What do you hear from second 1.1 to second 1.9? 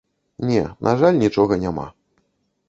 нічога няма.